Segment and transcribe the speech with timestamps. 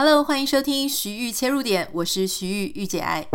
[0.00, 3.26] Hello，欢迎收听徐玉切入点，我是徐玉玉姐爱。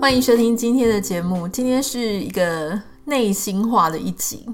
[0.00, 4.46] 欢迎收听今天的节目，今天是一个内心话的一集。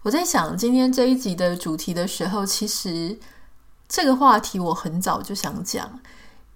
[0.00, 3.18] 我在想今天这一集的主题的时候，其实
[3.86, 6.00] 这个话题我很早就想讲。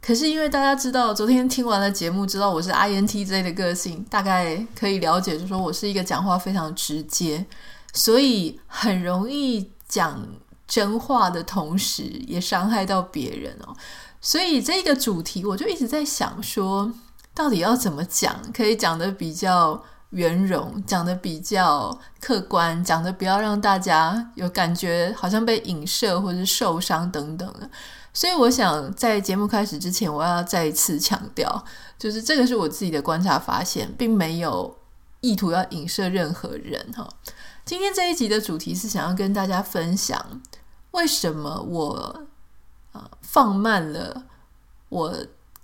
[0.05, 7.47] 可是因为大家知道，昨天听完了节目，知道我是 INTJ 的个性，大概可以了解，就说我是一个讲话非常直接，
[7.95, 10.23] 所以很容易讲
[10.69, 13.75] 真话的同时，也伤害到别人哦。
[14.21, 16.93] 所以这个主题，我就一直在想说，
[17.33, 27.71] 到底要怎么讲，可以讲得比较圆融，讲得比较客观，讲得不要让大家有感觉好像被影射或者受伤等等的。
[28.15, 31.65] 所以我想在节目开始之前，我要再一次强调，
[31.99, 34.79] 就是这个是我自己的观察发现，并没有
[35.21, 37.09] 意图要影射任何人哈。
[37.65, 40.41] 今天这一集的主题是想要跟大家分享，
[40.93, 42.27] 为什么我
[42.93, 44.25] 呃放慢了
[44.89, 45.13] 我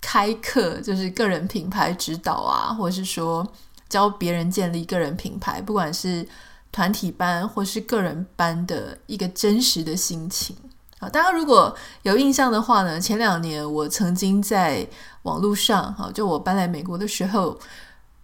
[0.01, 3.47] 开课，就是个人品牌指导啊，或者是说
[3.89, 6.27] 教别人建立个人品牌，不管是
[6.73, 10.57] 团体班或是个人班的一个真实的心情。
[11.01, 14.87] 啊，大家如果有印象的话呢，前两年我曾经在
[15.23, 17.59] 网络上，哈，就我搬来美国的时候，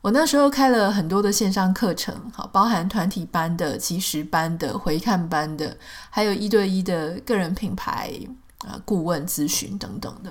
[0.03, 5.75] 我那时候开了很多的线上课程，好，包含团体班的、即时班的、回看班的，
[6.11, 8.13] 还有一对一的个人品牌
[8.59, 10.31] 啊顾问咨询等等的。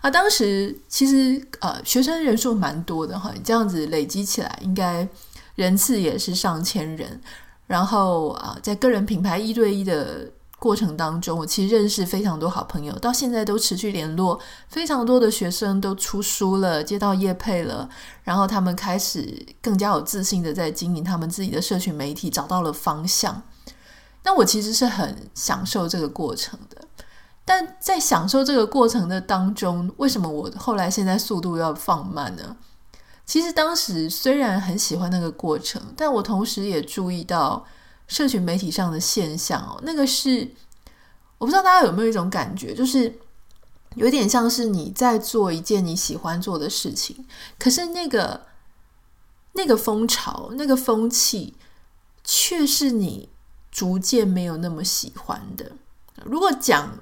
[0.00, 5.06] 啊，当时其实呃学生人数蛮多的哈，你这样子累积起来，应该
[5.56, 7.20] 人次也是上千人。
[7.66, 10.28] 然后啊，在个人品牌一对一的
[10.62, 14.38] 过程当中，我其实认识非常多好朋友，到现在都持续联络。
[14.68, 17.88] 非常多的学生都出书了，接到业配了，
[18.22, 23.42] 然后他们开始更加有自信的在经营他们自己的社群媒体，找到了方向。
[24.22, 26.76] 那我其实是很享受这个过程的，
[27.44, 32.56] 但在享受这个过程的当中，为什么我后来现在速度要放慢呢？
[33.26, 37.66] 其实当时虽然很喜欢那个过程，但我同时也注意到。
[38.12, 40.50] 社群媒体上的现象哦，那个是
[41.38, 43.18] 我不知道大家有没有一种感觉，就是
[43.94, 47.24] 有点像是你在做一件你喜欢做的事情，
[47.58, 48.42] 可是那个
[49.54, 51.54] 那个风潮、那个风气，
[52.22, 53.30] 却是你
[53.70, 55.72] 逐渐没有那么喜欢的。
[56.26, 56.98] 如果讲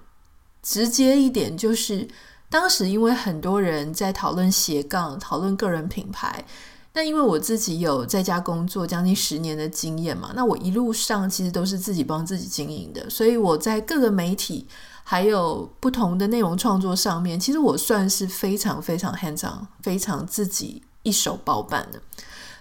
[0.62, 2.06] 直接一点，就是
[2.48, 6.44] 当时因为很多人在讨论斜杠、讨论个人品牌。
[6.92, 14.66] 那因为我自己有在家工作将近十年的经验嘛，那我一路上其实都是自己帮自己经营的，所以我在各个媒体
[15.04, 22.00] 还有不同的内容创作上面，其实我算是非常非常 hands on，非常自己一手包办的。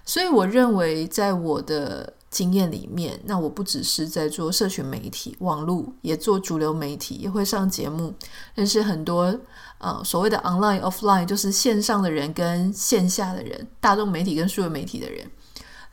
[0.05, 8.13] 所以我认为，在我的经验里面，那我不只是在做社群媒体、网络，也做主流媒体，也会上节目，
[8.53, 9.35] 认识很多。
[9.79, 15.25] 呃，所谓的 online offline 就是线上的人跟线下的人，大众媒体跟数位媒体的人。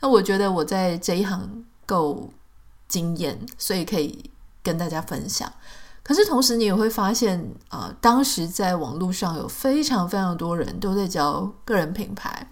[0.01, 2.29] 那我觉得我在这一行够
[2.87, 4.29] 经验，所以可以
[4.61, 5.51] 跟大家分享。
[6.03, 12.49] 可是同时你也会发现，呃，当时在网络上有非常非常多人都在教个人品牌。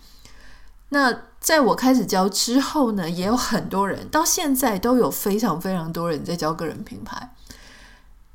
[0.89, 7.33] 那在我开始教之后呢，也有很多人到现在都有非常非常多人在教个人品牌。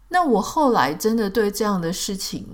[0.09, 2.47] 那我后来真的对这样的事情。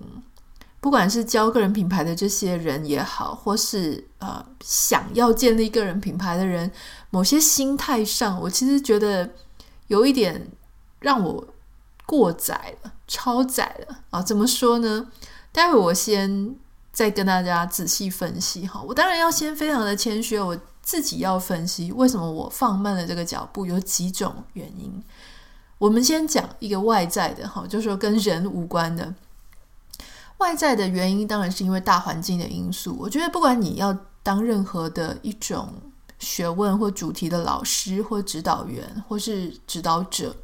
[0.79, 6.71] 不管是教个人品牌的这些人也好，或是呃想要建立个人品牌的人，
[7.11, 9.31] 某些心态上，我其实觉得
[9.89, 10.49] 有一点
[11.01, 11.45] 让我
[12.05, 14.23] 过载了、超载了啊！
[14.23, 15.11] 怎么说呢？
[15.51, 16.55] 待会我先
[16.97, 18.81] 再跟大家仔细分析哈。
[18.81, 25.05] 我当然要先非常的谦虚，我自己要分析为什么我放慢了这个脚步，有几种原因。
[25.77, 29.15] 我们先讲一个外在的哈，就是说跟人无关的。
[30.39, 32.97] 外在的原因当然是因为大环境的因素。
[32.99, 35.69] 我觉得不管你要当任何的一种
[36.19, 40.35] 学问或主题的老师或指导员或是指导者，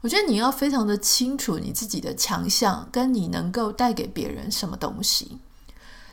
[0.00, 5.38] 我觉得你要非常的清楚你自己的强项跟你能够带给别人什么东西。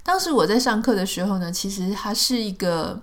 [0.06, 3.02] 当时我在上课的时候呢，其实它是一个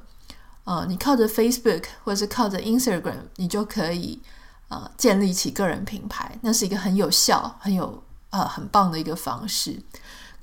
[0.65, 4.23] 呃，你靠着 Facebook 或者是靠着 Instagram，你就可以
[4.69, 8.03] 呃建立起个人品牌，那是一个很有效、很有。
[8.33, 9.79] 呃，很棒的一个方式。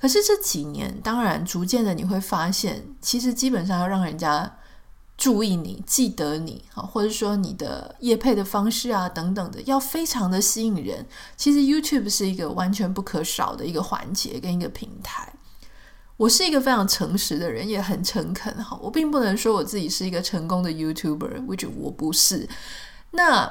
[0.00, 4.58] 可是这几年，当然逐渐的你会发现，其实基本上要让人家
[5.16, 11.04] 注意你、记得你，或者说你的业配的方式啊等等的，要非常的吸引人。
[11.36, 15.32] 其实 YouTube 是一个完全不可少的一个环节跟一个平台。
[16.20, 18.78] 我是一个非常诚实的人，也很诚恳哈。
[18.82, 22.46] 我并不能说我自己是一个成功的 YouTuber，which 我不是。
[23.12, 23.50] 那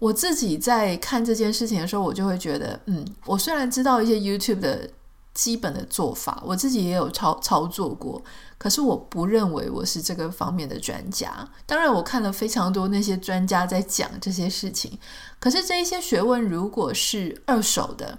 [0.00, 4.90] 我自己在看这件事情的时候，我就会觉得，嗯，我虽然知道一些 YouTube 的
[5.34, 8.20] 基本的做法，我自己也有操操作过，
[8.58, 11.48] 可是我不认为我是这个方面的专家。
[11.64, 14.98] 当然，我看了非常多那些专家在讲这些事情，
[15.38, 18.18] 可是这一些学问如果是二手的。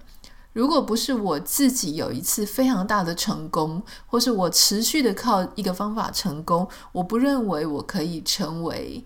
[0.55, 9.03] 如果不是我自己有一次非常大的成功，或是我持续的靠一个方法成功，我不认为我可以成为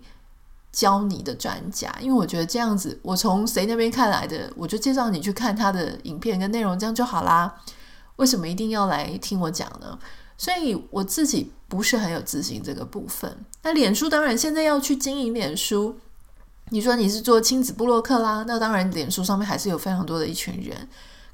[0.70, 7.60] 教你的专家，因为我觉得这样子，我从谁那边看来的，我就介绍你去看他的影片跟内容，这样就好啦。
[8.14, 9.98] 为什么一定要来听我讲呢？
[10.38, 13.44] 所以我自己不是很有自信这个部分。
[13.64, 15.98] 那脸书当然现在要去经营脸书，
[16.68, 20.88] 你说你是做亲子部落客啦，那当然脸书上面还是有非常多的一群人。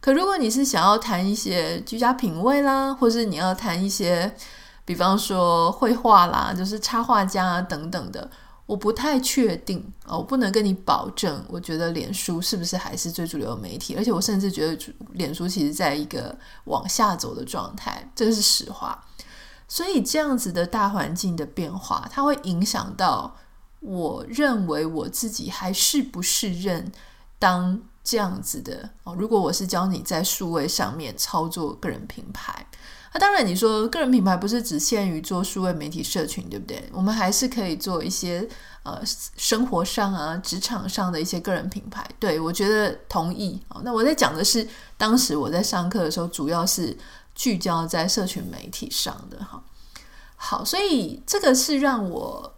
[0.06, 4.32] 可如果你是想要谈一些居家品味啦，或是你要谈一些，
[4.84, 8.30] 比方说绘画啦，就是插画家啊等等的，
[8.66, 11.44] 我不太确定哦，我不能跟你保证。
[11.48, 13.96] 我觉得脸书是不是还是最主流的媒体？
[13.96, 14.78] 而且我甚至觉得
[15.14, 19.04] 脸书其实在一个往下走的状态，这个是实话。
[19.66, 23.34] 所以这样子的大环境的变化，它会影响到
[23.80, 26.92] 我认为我自己还是不适任
[27.40, 27.80] 当。
[28.06, 32.64] 这样子的哦，如果我是教你在数位上面操作个人品牌，
[33.12, 36.88] 那当然你说个人品牌不是只限于做数位媒体社群，对不对？
[36.92, 38.48] 我们还是可以做一些
[38.84, 42.08] 呃生活上啊、职场上的一些个人品牌。
[42.20, 43.60] 对，我觉得同意。
[43.82, 44.64] 那我在讲的是
[44.96, 46.96] 当时我在上课的时候，主要是
[47.34, 49.60] 聚焦在社群媒体上的哈。
[50.36, 52.54] 好，所以这个是让我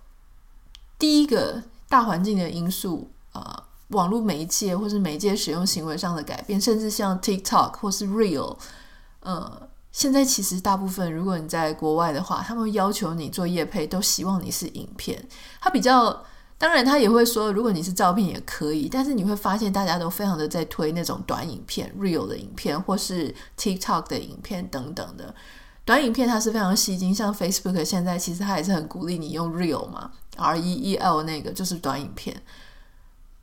[0.99, 3.65] 第一个大环境的因素啊。
[3.89, 8.57] 网络媒介或是媒介使用行为上的改变，甚至像 TikTok 或是 Real，
[9.21, 15.27] 呃，现在其实大部分如果你在国外的话，他们要求你做业配，都希望你是影片。
[15.61, 16.25] 他比较，
[16.59, 25.35] 当然他也会说，如果你是照片也可以，但是你会发现大家都非常的在推那种短影片、Real 的影片或是 TikTok 的影片等等的
[25.87, 27.15] 短影片，它是非常吸睛。
[27.15, 32.43] 像 Facebook 现在其实它也是很鼓励你用 Real 嘛，R E E L 那个就是短影片。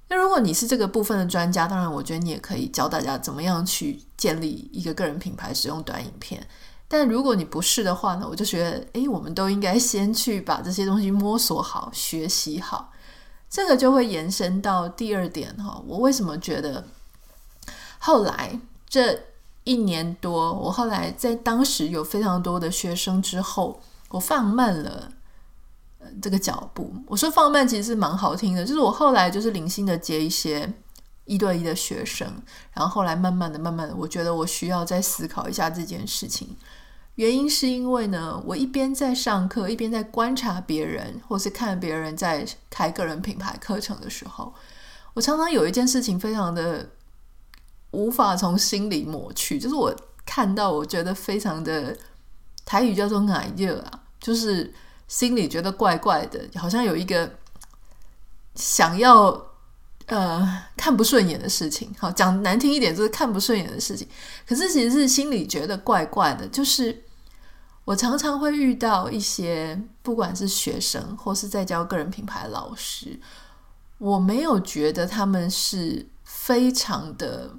[0.07, 6.47] 那如果你是这个部分的专家，当然我觉得你也可以教大家怎么样去建立一个个人品牌，使用短影片。
[6.87, 12.91] 但如果你不是的话呢，我就觉得，诶，我们都应该先去把这些东西摸索好、学习好。
[13.49, 16.85] 这个就会延伸到第二点哈，我为什么觉得
[17.97, 19.19] 后来这
[19.63, 25.11] 一年多，我后来在当时有非常多的学生之后，我放慢了。
[26.21, 28.63] 这个脚步，我说放慢其实是蛮好听的。
[28.63, 30.71] 就是我后来就是零星的接一些
[31.25, 32.27] 一对一的学生，
[32.73, 36.55] 然后后来慢慢的、慢慢的，我觉得我需要再思考一下这件事情。
[37.15, 44.53] 原因是因为呢，我一边在上课，一边在观察别人，或是看别人在开个人品牌课程的时候，
[45.13, 46.89] 我常常有一件事情非常的
[47.91, 49.95] 无法从心里抹去，就是我
[50.25, 51.97] 看到，我觉得非常的
[52.65, 54.73] 台语叫做“奶热”啊，就是。
[55.07, 57.37] 心里觉得怪怪的，好像有一个
[58.55, 59.53] 想要
[60.07, 61.93] 呃看不顺眼的事情。
[61.97, 64.07] 好，讲难听一点就是看不顺眼的事情。
[64.47, 67.03] 可是其实是心里觉得怪怪的，就是
[67.83, 73.19] 我常常会遇到一些，不管是学生或是在教个人品牌老师，
[73.97, 77.55] 我没有觉得他们是非常的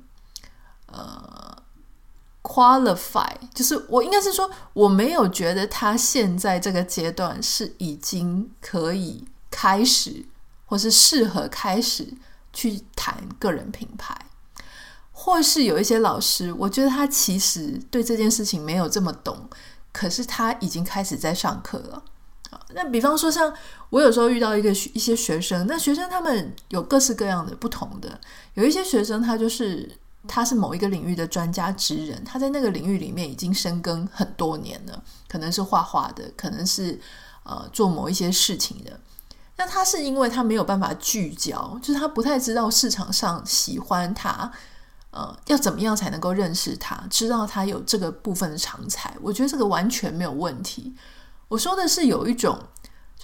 [0.87, 1.65] 呃。
[2.47, 10.25] Qualify 就是我应该是说，我没有觉得他现在这个阶段是已经可以开始，
[10.67, 12.07] 或是适合开始
[12.53, 14.17] 去谈个人品牌，
[15.11, 19.51] 或是有一些老师，我觉得他其实对这件事情没有这么懂，
[19.93, 22.05] 可是他已经开始在上课了。
[22.75, 23.53] 那比方说，像
[23.91, 28.21] 我有时候遇到一个一些学生，那学生他们有各式各样的不同的，
[28.55, 29.99] 有一些学生他就是。
[30.27, 37.01] 他是某一个领域的专家职人，他在那个领域里面已经深耕很多年了，可能是画画的，可能是
[37.45, 38.99] 呃做某一些事情的。
[39.57, 44.51] 那他是因为他没有办法聚焦，就是他不太知道市场上喜欢他，
[45.11, 49.17] 呃，要怎么样才能够认识他，知道他有这个部分的长才。
[49.23, 50.95] 我觉得这个完全没有问题。
[51.49, 52.59] 我说的是有一种。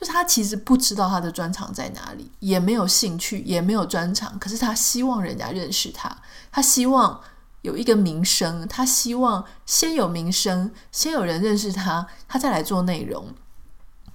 [0.03, 6.15] 就他其实不知道他的专长在哪里，也没有兴趣，也没有专长，可是他希望人家认识他，
[6.51, 7.21] 他希望
[7.61, 13.33] 有一个名声，他希望先有名声，先有人认识他，他再来做内容。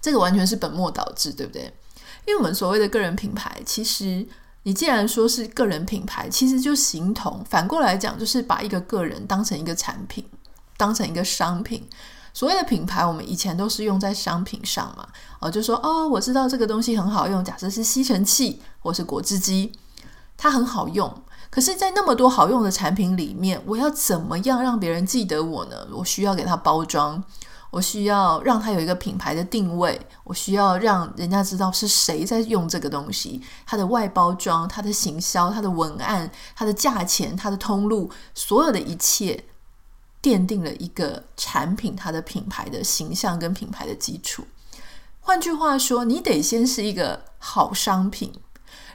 [0.02, 1.74] 这个完全是本末倒置，对不对？
[2.26, 4.28] 因为我们所谓的个人品牌，其实
[4.64, 10.30] 你既然说是个人品牌，其实就形同反过来讲，就是把一个个人当成一个产品，
[10.76, 11.88] 当成一个商品。
[12.38, 15.08] 所谓的品牌，我们以前都是用在商品上嘛，
[15.40, 19.72] 哦，就说哦，我知道这个东西很好用，假设是吸尘器或是果汁机，
[20.38, 21.12] 它很好用。
[21.50, 25.88] 可是，在那么多好用的产品里面，我要怎么样让别人记得我呢？
[25.92, 27.24] 我需要给它包装，
[27.72, 39.44] 我需要让它有一个品牌的定位，我需要让人家知道是谁在用这个东西，它的外包装、它的行销、它的文案、它的价钱、它的通路，所有的一切，
[40.28, 44.44] 奠定了一个产品它的品牌的形象跟品牌的基础。
[45.22, 48.34] 换句话说，你得先是一个好商品。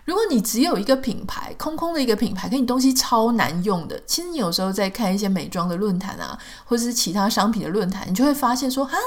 [0.04, 8.98] 如果你只有一个品牌，空空的一个品牌，跟你东西超难用的，其实你有时候在看一些美妆的论坛啊，或者是其他商品的论坛，你就会发现说，哈，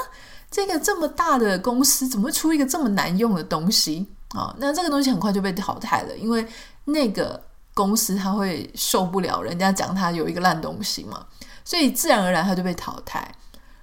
[0.50, 4.56] 这个这么大的公司怎么会出一个这么难用的东西啊？
[4.58, 6.46] 那这个东西很快就被淘汰了，因为
[6.86, 7.40] 那个
[7.74, 11.26] 公司他会受不了人家讲他有一个烂东西嘛，
[11.66, 13.30] 所以自然而然他就被淘汰。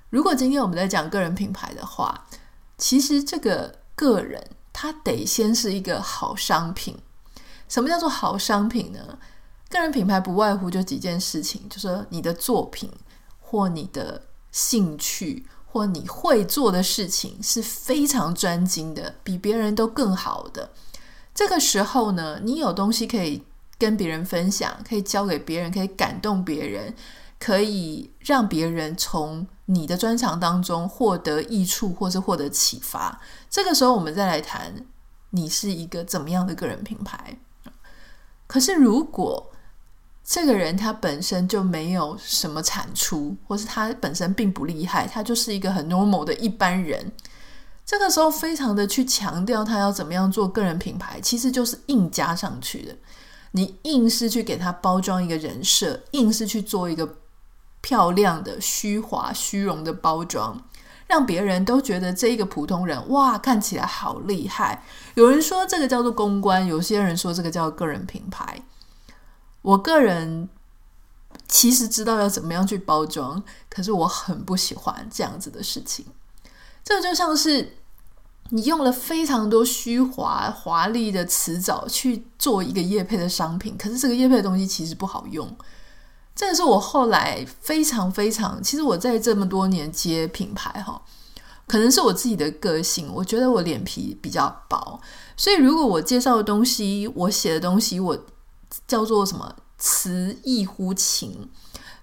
[0.10, 2.26] 如果今天我们在讲个人品牌的话，
[2.80, 4.44] 其实这个个人。
[4.76, 6.98] 它得先是一个好商品。
[7.70, 9.20] 什么叫做好商品呢？
[9.70, 12.92] 个人品牌不外乎就几件事情，就是说你的作品
[13.40, 14.20] 或你的
[14.52, 20.72] 兴趣或你会做的事情是非常专精的，比别人都更好的。
[21.36, 23.44] 这个时候呢，你有东西可以
[23.78, 26.92] 跟别人分享，可以教给别人，可以感动别人，
[27.44, 33.20] 可以让别人从你的专长当中获得益处，或是获得启发。
[33.50, 34.86] 这个时候，我们再来谈
[35.32, 37.38] 你是一个怎么样的个人品牌。
[38.48, 39.52] 可是，如果
[40.24, 47.12] 这个人他本身就没有什么产出，或是他本身并不厉害，他就是一个很 normal 的一般人，
[47.86, 52.96] 这个时候非常的去强调他要怎么样做个人品牌，其实就是硬加上去的。
[53.52, 57.18] 你硬是去给他包装一个人设，硬是去做一个。
[57.84, 60.64] 漂亮的虚华虚荣的包装，
[61.06, 64.86] 让别人都觉得这一个普通人哇，看起来好厉害。
[65.16, 68.62] 有人说这个叫做公关，有些人说这个叫个人品牌。
[69.62, 70.48] 我个人
[71.48, 76.06] 其实知道要怎么样去包装，可是我很不喜欢这样子的事情。
[76.86, 77.78] 这就像是
[78.50, 85.54] 你用了非常多虚华华丽的词藻去做一个业配的商品，可是这个业配的东西其实不好用。
[86.36, 91.02] 这个是我后来非常非常，其实我在这么多年接品牌哈，
[91.68, 95.00] 可能是我自己的个性，我觉得我脸皮比较薄，
[95.38, 98.18] 所以如果我介绍的东西，我写的东西，我
[98.88, 101.50] 叫做什么词意乎情，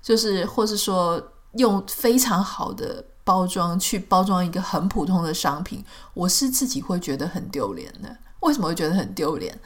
[0.01, 1.21] 就是或是说
[1.55, 5.85] 用非常好的包装去包装一个很普通的商品，
[6.15, 8.17] 我是自己会觉得很丢脸的。
[8.41, 9.61] 为什么会觉得很丢脸？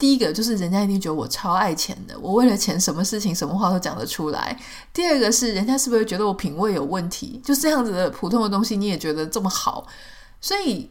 [0.00, 4.58] 第一个就是人家一定觉得我超爱钱的，我为了钱什么事情什么话都讲得出来。
[4.94, 7.38] 第二个是人家是不是觉得我品味有问题？
[7.44, 9.86] 就这样子的普通的东西你也觉得这么好？
[10.40, 10.88] 所以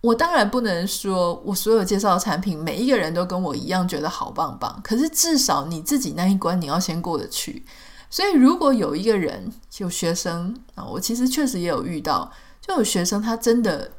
[0.00, 7.64] 我当然不能说我所有介绍的产品每一个人都跟我一样觉得好棒棒，可是至少你自己那一关你要先过得去。
[8.10, 13.92] 所以如果有一个人有学生啊，我其实确实也有遇到，就有学生他真的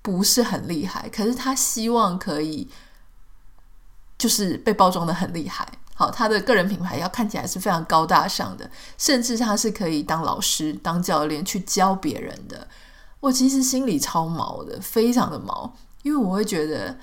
[0.00, 2.68] 不是很厉害，可是他希望可以。
[4.22, 12.68] 就是被包装得很厉害，好，他的个人品牌要看起来是非常高大上的，甚至他是可以当老师、当教练去教别人的。
[13.18, 16.96] 我其实心里超毛的，非常的毛，因为我会觉得，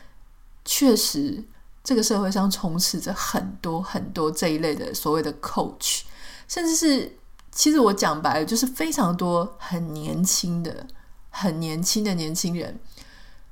[0.63, 1.43] 确实
[1.83, 6.03] 这个社会上充斥着很多很多这一类的所谓的 coach，
[6.47, 7.17] 甚至是
[7.51, 10.88] 其实我讲白了，就是非常多很年轻的、
[11.29, 12.79] 很年轻的年轻人。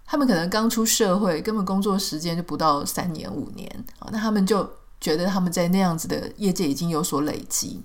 [0.09, 4.67] 他们可能刚出社会，根本工作时间就不到三年五年啊，那他们就
[5.01, 7.83] 觉得他们在那样子的业界已经有所累积，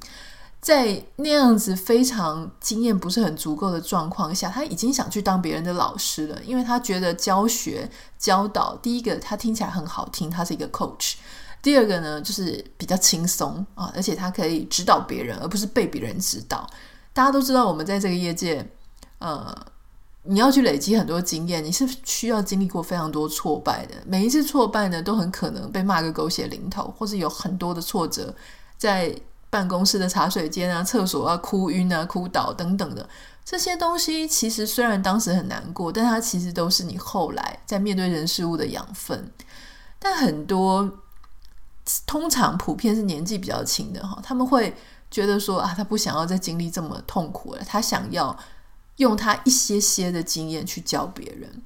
[0.60, 11.14] 在那样子非常经验不是很足够的状况下，他已经想去当别人的老师了，因为他觉得教学教导，第一个他听起来很好听，他是一个 coach；
[11.60, 16.70] 第二个呢，就是比较轻松啊，而且他可以指导别人，而不是被别人指导。
[17.12, 18.64] 大家都知道，我们在这个业界，
[19.18, 19.52] 呃。
[20.24, 23.96] 你要去累积很多经验，你是需要经历过非常多挫败的。
[24.06, 28.32] 每一次挫败呢，都很可能被骂个狗血淋头，或是有很多的挫折，
[28.78, 29.12] 在
[29.50, 33.08] 办公室的茶水间啊、厕所啊、哭晕啊、哭倒等等的
[33.44, 34.28] 这些东西。
[34.28, 39.28] 其实虽然当时很难过，但它其实都是你后来在面对人事物的养分。
[39.98, 40.98] 但很多
[42.06, 44.72] 通常普遍是年纪比较轻的哈，他们会
[45.10, 48.38] 觉得说啊，他不想要再经历这么痛苦了，他想要。
[48.96, 51.62] 用他一些些的经验去教别人。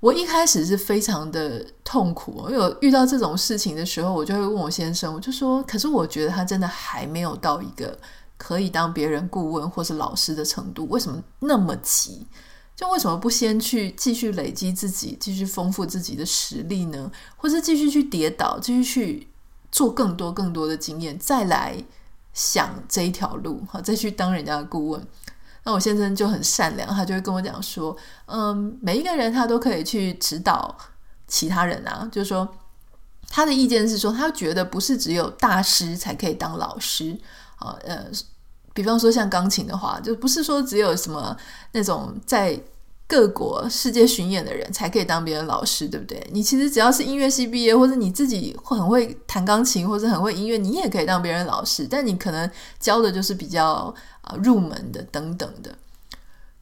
[0.00, 7.98] 我一开始是非常的痛苦，因为我遇到这种事情的时候，我就会问我先生，我就说：“可是我觉得他真的还没有到一个
[8.36, 12.26] 可以当别人顾问或是老师的程度，为什么那么急？
[12.76, 17.10] 就为什么不先去继续累积自己，继续丰富自己的实力呢？
[17.36, 19.28] 或是继续去跌倒，继续去
[19.72, 21.82] 做更多更多的经验，再来
[22.34, 25.06] 想这一条路，好，再去当人家的顾问。
[25.64, 30.76] 那我先生就很善良，他就会跟我讲说，嗯，每一个人他都可以去指导
[31.26, 32.48] 其他人啊，就是说
[33.28, 37.18] 他的意见是说，他觉得不是只有大师才可以当老师
[37.56, 38.06] 啊，呃，
[38.72, 41.36] 比方说像钢琴的话，就不是说只有什么
[41.72, 42.60] 那种在。
[43.06, 46.26] 各国世界巡演的人才可以当别人老师，对不对？
[46.32, 51.86] 你其实只要是音乐系毕业，或者你自己很会弹钢琴，或者很会音乐，你也可以当别人老师。
[51.88, 55.70] 但你可能教的就是比较啊入门的等等的。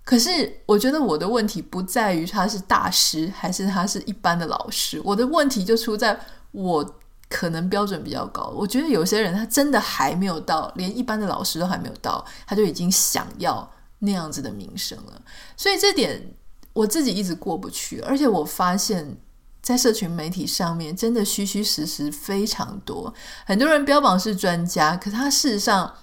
[0.04, 6.18] 可是我觉得我的问题不在于他是大师还是他是一般的老师，我的问题就出在
[6.50, 6.84] 我
[7.28, 8.52] 可能标准比较高。
[8.56, 13.70] 我觉得有些人他真的还没有到，连一般的老师都还没有到，他就已经想要。
[14.04, 15.23] 那样子的名声了，
[15.56, 16.35] 所以这点
[16.73, 18.00] 我自己一直过不去。
[18.00, 19.16] 而且我发现，
[19.62, 23.14] 在社群媒体上面，真的虚虚实实非常多。
[23.47, 25.94] 很多人标榜是专家，可他事实上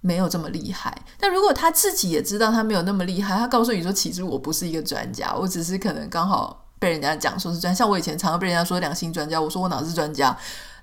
[0.00, 0.96] 没有这么厉害。
[1.18, 7.76] 但如果他自己也知道他没有那么厉害，他告诉你说：“其实我不是一个专家，我只是可能刚好被人家讲说是专。
[7.76, 10.34] 像我以前常常被人家说两性专家，我说我哪是专家？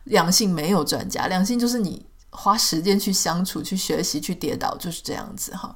[0.04, 5.76] 两性没有专家，两性就是你花时间去相处、去学习、去跌倒，就是这样子哈。”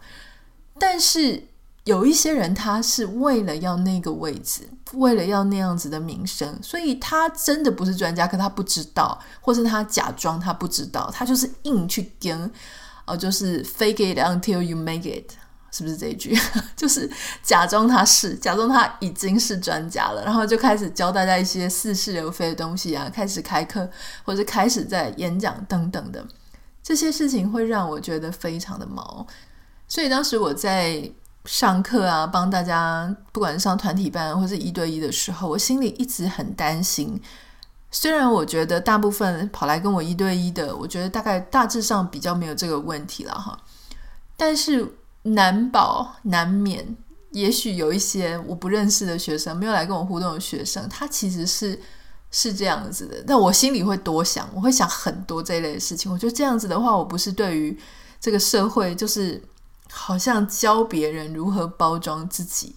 [0.80, 1.44] 但是
[1.86, 12.52] 有一些人，他是为了要那个位置，为了要那样子的名声，所以他真的不是专家，可他不知道，或是他假装他不知道，他就是硬去跟，
[13.06, 15.32] 哦，就是 fake it until you make it，
[15.72, 16.36] 是不是这一句？
[16.76, 17.10] 就是
[17.44, 23.88] 假装他是，假装他已经是专家了，然后就开始教大家一些似是而非的东西啊，开始开课，
[24.24, 26.26] 或者开始在演讲等等的，
[26.82, 29.26] 这些事情会让我觉得非常的毛。
[29.88, 31.12] 所以当时我在
[31.46, 37.22] 上课啊，帮大家不管上团体班或是一对一的时候，我心里一直很担心。
[37.92, 43.58] 虽然我觉得大部分跑来跟我一对一的，我觉得大概大致上比较没有这个问题了哈，
[44.36, 46.98] 但是难保难免，
[47.32, 51.80] 也许有一些我不认识的学生，没有来跟我互动的学生，他其实是
[52.32, 53.24] 是这样子的。
[53.26, 56.12] 但我心里会多想，我会想很多这一类的事情。
[56.12, 57.80] 我觉得这样子的话，我不是对于
[58.20, 59.40] 这个社会就是。
[59.98, 62.76] 好像教别人如何包装自己，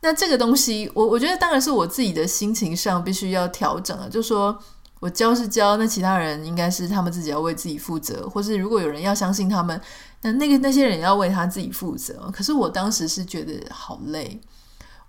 [0.00, 4.08] 那这个东西，我我觉得当然是我自己的心情上必须要调整了。
[4.08, 4.58] 就说
[4.98, 9.78] 我教是教，那其他人应该是他们自己要为自己负责，或是如果有人要相信他们，
[10.22, 12.30] 那那个那些人要为他自己负责。
[12.32, 14.40] 可是我当时是觉得好累，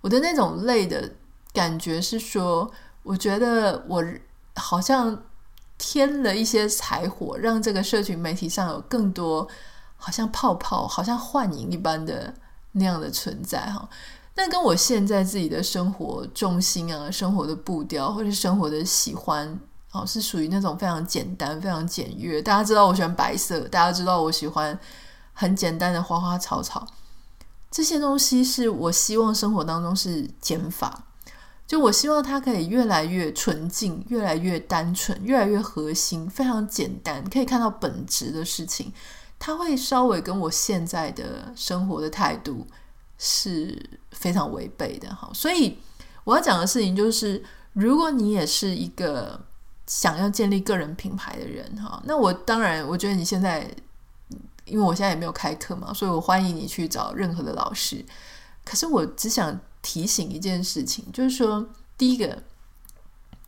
[0.02, 1.10] 我的那种累的
[1.54, 2.70] 感觉是说，
[3.02, 4.04] 我觉得我
[4.56, 5.24] 好像
[5.78, 9.48] 添了一些柴火，让这个社群媒体上有更多。
[9.96, 12.32] 好像泡泡，好像幻影一般的
[12.72, 13.88] 那样的存在哈，
[14.34, 19.58] 但跟我现在自己的生活重心啊、生活的步调或者生活的喜欢，
[19.92, 22.42] 哦，是属于那种非常简单、非常简约。
[22.42, 24.78] 大家知道我喜欢白色，大家知道我喜欢
[25.32, 26.86] 很简单的花花草草，
[27.70, 31.04] 这些东西是我希望生活当中是减法，
[31.66, 38.92] 就我希望它可以越来越纯净、越来越单纯、越来越核心，非常简单，可以看到本质的事情。
[39.38, 42.66] 他会稍微跟我现在的生活的态度
[43.18, 45.78] 是非常违背的哈，所以
[46.24, 49.40] 我要讲的事情就是，如果你也是一个
[49.86, 53.70] 想要建立个人品牌的人哈，那我当然我觉得你现在，
[54.64, 58.04] 因为我现在也没有开课嘛，所以我欢迎你去找任何的老师。
[58.64, 61.64] 可是我只想提醒一件事情，就是说，
[61.96, 62.42] 第一个，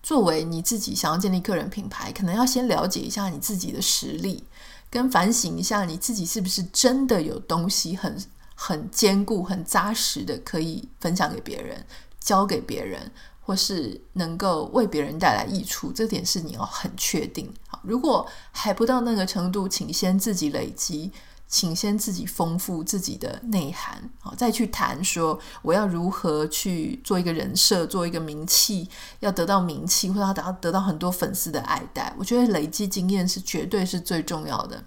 [0.00, 4.44] 作为你自己想要建立个人品牌，可能要先了解一下你自己的实力。
[4.90, 8.16] 跟反省一下你自己是不是真的有东西很
[8.54, 11.84] 很坚固、很扎实的可以分享给别人、
[12.18, 17.52] 教给别人，或是能够为别人带来益处，这点是你要很确定。
[17.68, 21.12] 好，如果还不到那个程度，请先自己累积，
[21.50, 28.86] 请先自己丰富自己的内涵，好，再去谈说我要如何去做一个人设，做一个名气，
[29.20, 32.14] 要得到名气，或者要得到得到很多粉丝的爱戴。
[32.18, 34.84] 我觉得累积经验是绝对是最重要的。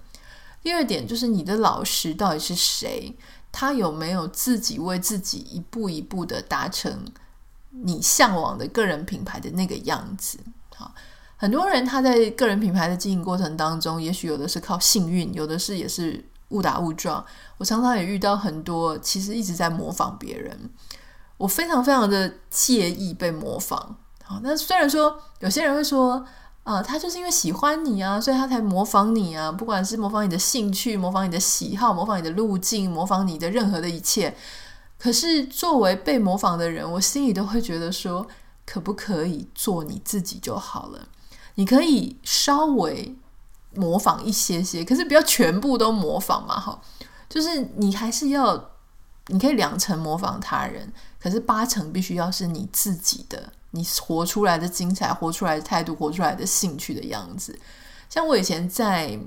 [0.62, 3.18] 第二点就是你的老师到底是谁？
[3.52, 7.06] 他有没有自己为自己一步一步的达成
[7.72, 10.38] 你向往的个人品牌的那个样子？
[10.76, 10.94] 好，
[11.38, 16.24] 很多人他在个人品牌的经营过程当中，也许有的是靠幸运，有的是也是。
[16.52, 17.26] 误打误撞，
[17.58, 20.70] 我常常也遇到很多，其实一直在模仿别人。
[21.38, 23.96] 我非常非常的介意被模仿。
[24.24, 26.24] 好，那虽然说有些人会说，
[26.64, 34.36] 呃，他就是因为喜欢你啊，所以他才模仿你啊，不管是模仿你的兴趣，模仿你的喜好，模仿你的路径，模仿你的任何的一切。
[35.00, 38.28] 可是作为被模仿的人，我心里都会觉得说，
[38.68, 41.08] 可不可以做你自己就好了？
[41.56, 43.16] 你可以稍微
[43.76, 46.82] 模仿一些些，可是不要全部都模仿嘛，哈。
[47.30, 48.72] 就是你还是要，
[49.28, 53.52] 你可以两成模仿他人，可是八成必须要是你自己的。
[53.72, 57.58] 你活出来的精彩，活出来的态度，活出来的兴趣的样子。
[58.10, 59.18] 像我以前在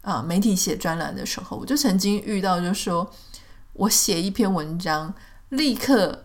[0.00, 3.08] 啊、媒体写专栏的时候，我就曾经遇到，就是说
[3.74, 5.14] 我写一篇文章，
[5.50, 6.24] 立刻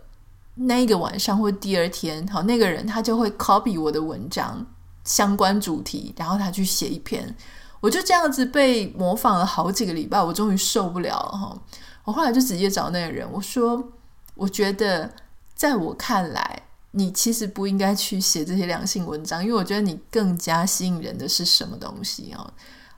[0.55, 4.65] 那一个晚上或第二天，好，那个人他就会 copy 我的文章
[5.03, 7.35] 相关主题，然后他去写一篇，
[7.79, 11.61] 我就这样子被模仿了好几个礼拜，我终于受不了了哈。
[12.03, 13.91] 我后来就直接找那个人，我说，
[14.35, 15.11] 我觉得
[15.55, 16.63] 在我看来。
[16.91, 22.51] 你其实不应该去写这些良性文章，因为我觉得你更加吸引人的是什么东西哦？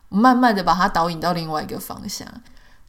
[0.08, 2.26] 慢慢的把它导引到另外一个方向。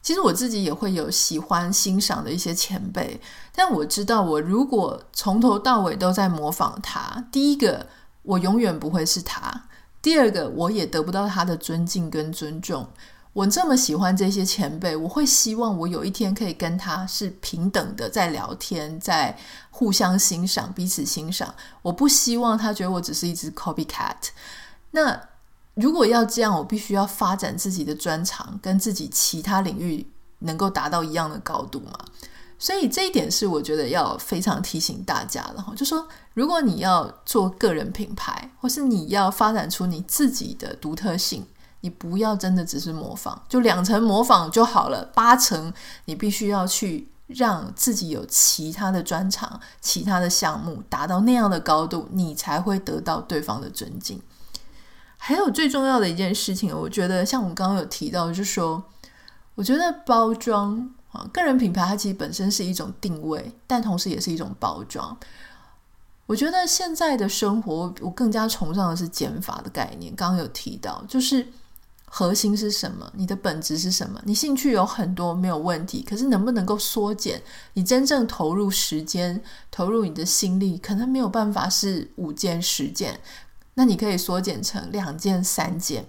[0.01, 3.19] 其实我自己也会有喜欢欣赏的一些前辈，
[3.53, 7.87] 但我知道，我如果从头到尾都在模仿他，第一个
[8.21, 9.65] 我永远不会是他，
[10.01, 12.87] 第二个我也得不到他的尊敬跟尊重。
[13.33, 19.37] 我这么喜欢这些前辈，我会希望我有一天可以跟他是平等的在聊天，在
[19.69, 21.55] 互相欣赏、彼此欣赏。
[21.81, 24.17] 我不希望他觉得我只是一只 copycat。
[24.91, 25.17] 那
[25.75, 30.05] 如果要这样，我必须要发展自己的专长，跟自己其他领域
[30.39, 31.93] 能够达到一样的高度嘛。
[32.61, 41.45] 所以这一点是我觉得要非常提醒大家的哈，就说如果你要做个人品牌，或是你要发展出你自己的独特性。
[41.83, 45.73] 你不要真的只是模仿，就两层模仿就好了，八成
[46.05, 54.21] 你必须要去让自己有其他的专长、其他的项目达到那样的高度，你才会得到对方的尊敬。
[55.17, 58.83] 还有最重要的一件事情，我觉得像我们刚刚有提到，就是说，
[59.55, 65.17] 我觉得包装啊，个人品牌它其实本身是一种定位，但同时也是一种包装。
[66.25, 70.15] 我觉得现在的生活，我更加崇尚的是减法的概念。
[70.15, 71.47] 刚刚有提到，就是。
[72.13, 73.09] 核心是什么？
[73.15, 74.21] 你的本质是什么？
[74.25, 77.41] 你兴趣有很多没有问题，可是能不能够缩减？
[77.71, 83.17] 你真正投入时间、投入你的心力，可能没有办法是五件、十件，
[83.75, 86.05] 那你可以缩减成两件、三件。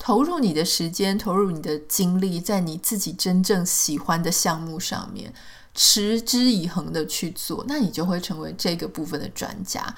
[0.00, 5.32] 投入你的时间，投入你的精力，在你自己真正喜欢的项目上面，
[5.74, 9.94] 持之以恒的去做，那你就会成为这个部分的专家。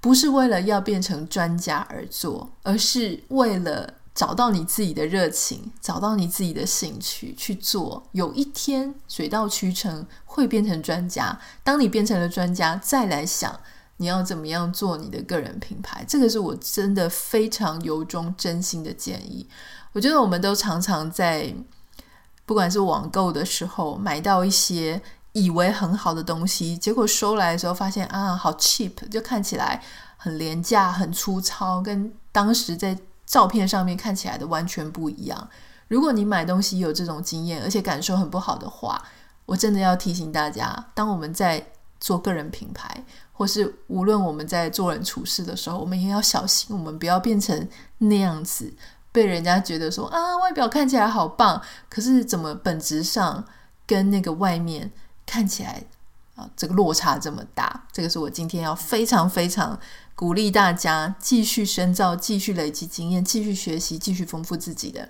[0.00, 3.94] 不是为了要变成专家而做，而是为了。
[4.14, 11.40] 找到你自己的热情，找到你自己的兴趣去做，有一天水到渠成会变成专家。
[11.64, 13.58] 当你变成了专家，再来想
[13.98, 19.48] 你要怎么样做你的个人品牌，这个是我真的非常由衷真心的建议。
[19.92, 21.54] 我觉得我们都常常在
[22.44, 25.00] 不管是网购的时候买到一些
[25.32, 29.82] 以为很好的东西，结果收来的时候发现啊，好 cheap，就看起来
[30.16, 35.48] 很廉价、很粗糙，跟当时在照片上面看起来的完全不一样。
[35.88, 39.02] 如果你买东西有这种经验，而且感受很不好的话，
[39.46, 41.66] 我真的要提醒大家：当我们在
[42.02, 47.66] 做个人品牌，或是无论我们在做人处事的时候，我们也要小心，我们不要变成
[47.98, 48.74] 那样子，
[49.12, 53.44] 被人家觉得说啊，外表看起来好棒，可是怎么本质上
[53.86, 54.90] 跟那个外面
[55.24, 55.84] 看起来
[56.34, 57.86] 啊，这个落差这么大？
[57.92, 59.78] 这个是我今天要非常非常。
[60.14, 65.08] 鼓励大家继续深造，继续累积经验，继续学习，继续丰富自己的。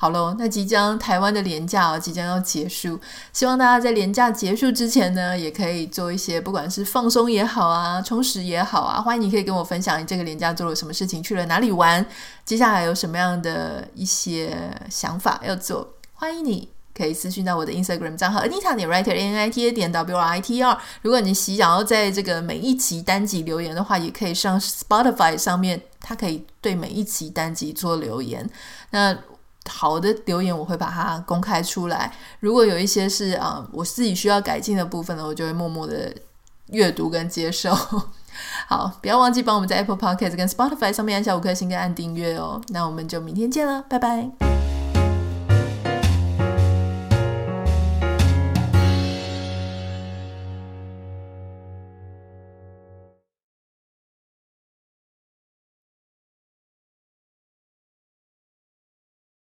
[0.00, 2.98] 好喽，那即将台湾的连假即将要结束，
[3.34, 9.02] 希望大家在连假结束之前呢，也可以做一些不管是放松也好啊，充实也好啊。
[9.02, 12.02] 欢迎你可以跟我分享你这个连假做了什么事情，去了哪里玩，
[12.46, 14.56] 接下来有什么样的一些
[14.88, 16.70] 想法要做，欢迎你。
[16.92, 20.78] 可以私讯到我的 Instagram 账号 Anita 点 Writer N I T A 点 W R I T R。
[21.02, 28.48] 如果你想要在这个每一集单集留言的话，也可以上 Spotify 上面，它可以对每一集单集做留言。
[28.90, 29.16] 那
[29.68, 32.12] 好的留言我会把它公开出来。
[32.40, 36.14] 如果有一些是啊、我自己需要改进的部分呢，我就会默默的
[36.68, 37.74] 阅读跟接受。
[38.68, 42.60] 好，不要忘记帮我们在 Apple Podcast 跟 Spotify 上面按下五颗星跟按订阅哦。
[42.68, 44.59] 那我们就明天见了，拜拜。